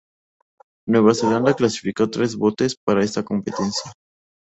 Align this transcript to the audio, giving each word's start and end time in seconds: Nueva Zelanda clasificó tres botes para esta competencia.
Nueva 0.87 1.13
Zelanda 1.13 1.53
clasificó 1.53 2.09
tres 2.09 2.35
botes 2.35 2.75
para 2.75 3.03
esta 3.03 3.23
competencia. 3.23 3.91